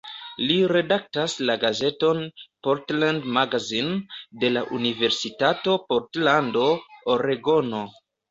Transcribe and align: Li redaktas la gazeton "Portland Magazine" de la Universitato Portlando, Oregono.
Li 0.51 0.55
redaktas 0.69 1.33
la 1.49 1.55
gazeton 1.63 2.21
"Portland 2.67 3.27
Magazine" 3.35 3.99
de 4.45 4.51
la 4.55 4.65
Universitato 4.79 5.75
Portlando, 5.93 6.67
Oregono. 7.17 7.85